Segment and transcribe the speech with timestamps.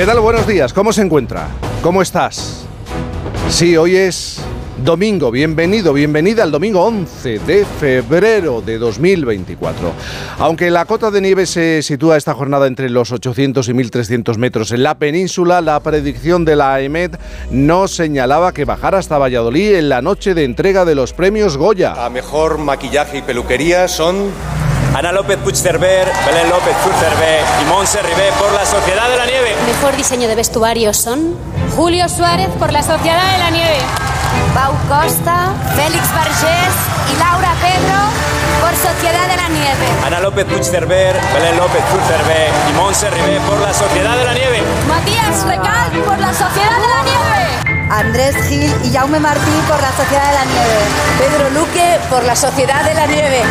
[0.00, 0.18] ¿Qué tal?
[0.20, 0.72] Buenos días.
[0.72, 1.48] ¿Cómo se encuentra?
[1.82, 2.64] ¿Cómo estás?
[3.50, 4.40] Sí, hoy es
[4.82, 5.30] domingo.
[5.30, 9.92] Bienvenido, bienvenida al domingo 11 de febrero de 2024.
[10.38, 14.72] Aunque la cota de nieve se sitúa esta jornada entre los 800 y 1300 metros
[14.72, 17.16] en la península, la predicción de la EMED
[17.50, 22.06] no señalaba que bajara hasta Valladolid en la noche de entrega de los premios Goya.
[22.06, 24.30] A mejor maquillaje y peluquería son
[24.94, 29.54] Ana López Puigcerver, Belén López Puigcerver y Montse Ribé por la Sociedad de la Nieve.
[29.66, 31.36] Mejor diseño de vestuario son
[31.76, 33.78] Julio Suárez por la Sociedad de la Nieve.
[34.52, 36.74] Pau Costa, Félix Vergés
[37.14, 37.98] y Laura Pedro
[38.60, 39.86] por Sociedad de la Nieve.
[40.04, 44.62] Ana López Puigcerver, Belén López Puigcerver y Montse Ribé por la Sociedad de la Nieve.
[44.88, 47.90] Matías Recal por la Sociedad de la Nieve.
[47.90, 50.78] Andrés Gil y Jaume Martín por la Sociedad de la Nieve.
[51.18, 53.42] Pedro Luque por la Sociedad de la Nieve.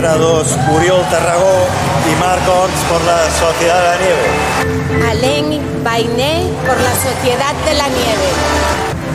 [0.00, 1.66] Piedra 2, Uriol Tarragó
[2.10, 5.10] y Marcos por la Sociedad de la Nieve.
[5.10, 8.30] Alén Bainé por la Sociedad de la Nieve.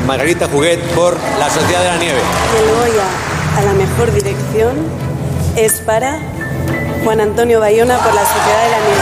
[0.05, 2.19] Margarita Juguet por la Sociedad de la Nieve.
[2.59, 3.07] El Goya
[3.57, 4.75] a la mejor dirección
[5.55, 6.19] es para
[7.03, 9.01] Juan Antonio Bayona por la Sociedad de la Nieve.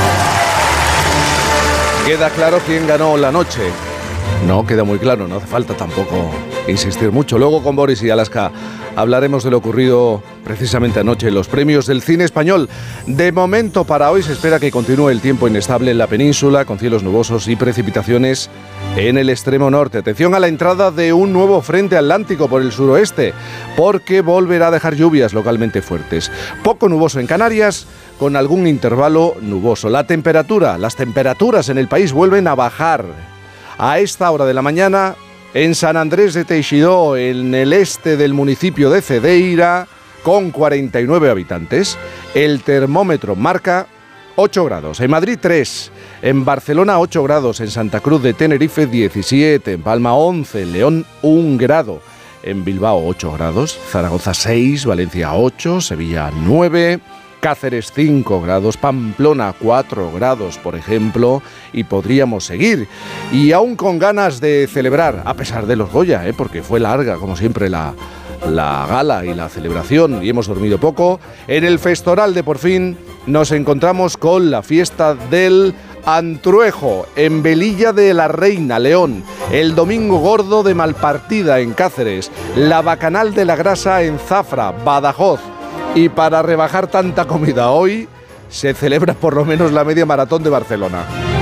[2.05, 3.59] Queda claro quién ganó la noche.
[4.47, 6.29] No, queda muy claro, no hace falta tampoco
[6.67, 7.37] insistir mucho.
[7.37, 8.51] Luego con Boris y Alaska
[8.95, 12.69] hablaremos de lo ocurrido precisamente anoche en los premios del cine español.
[13.07, 16.77] De momento para hoy se espera que continúe el tiempo inestable en la península, con
[16.77, 18.49] cielos nubosos y precipitaciones
[18.97, 19.99] en el extremo norte.
[19.99, 23.33] Atención a la entrada de un nuevo frente atlántico por el suroeste,
[23.77, 26.31] porque volverá a dejar lluvias localmente fuertes.
[26.63, 27.87] Poco nuboso en Canarias,
[28.19, 29.89] con algún intervalo nuboso.
[29.89, 33.32] La temperatura, las temperaturas en el país vuelven a bajar
[33.77, 35.15] a esta hora de la mañana
[35.53, 39.87] en San Andrés de Teixidó, en el este del municipio de Cedeira,
[40.23, 41.97] con 49 habitantes.
[42.33, 43.87] El termómetro marca
[44.35, 45.91] 8 grados, en Madrid 3,
[46.23, 51.05] en Barcelona 8 grados, en Santa Cruz de Tenerife 17, en Palma 11, en León
[51.21, 52.01] 1 grado,
[52.41, 56.99] en Bilbao 8 grados, Zaragoza 6, Valencia 8, Sevilla 9.
[57.43, 61.41] Cáceres 5 grados, Pamplona 4 grados, por ejemplo,
[61.73, 62.87] y podríamos seguir.
[63.33, 66.33] Y aún con ganas de celebrar, a pesar de los Goya, ¿eh?
[66.33, 67.95] porque fue larga, como siempre, la,
[68.49, 72.97] la gala y la celebración, y hemos dormido poco, en el Festoral de por fin
[73.27, 75.75] nos encontramos con la fiesta del
[76.05, 79.21] Antruejo, en Velilla de la Reina, León,
[79.51, 85.41] el Domingo Gordo de Malpartida, en Cáceres, la Bacanal de la Grasa, en Zafra, Badajoz,
[85.95, 88.07] y para rebajar tanta comida hoy,
[88.49, 91.32] se celebra por lo menos la media maratón de Barcelona.